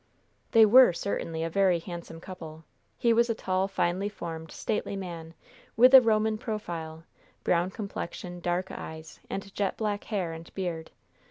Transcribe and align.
They 0.49 0.65
were 0.65 0.93
certainly 0.93 1.43
a 1.43 1.49
very 1.51 1.77
handsome 1.77 2.19
couple. 2.19 2.63
He 2.97 3.13
was 3.13 3.29
a 3.29 3.35
tall, 3.35 3.67
finely 3.67 4.09
formed, 4.09 4.49
stately 4.51 4.95
man, 4.95 5.35
with 5.77 5.93
a 5.93 6.01
Roman 6.01 6.39
profile, 6.39 7.03
brown 7.43 7.69
complexion, 7.69 8.39
dark 8.39 8.71
eyes 8.71 9.19
and 9.29 9.53
jet 9.53 9.77
black 9.77 10.05
hair 10.05 10.33
and 10.33 10.51
beard. 10.55 10.89